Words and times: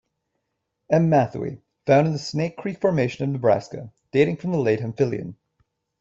"M. 0.89 1.11
matthewi"-found 1.11 2.07
in 2.07 2.13
the 2.13 2.17
Snake 2.17 2.57
Creek 2.57 2.79
Formation 2.81 3.23
of 3.25 3.29
Nebraska, 3.29 3.93
dating 4.11 4.37
from 4.37 4.51
the 4.51 4.57
late 4.57 4.79
Hemphillian. 4.79 5.35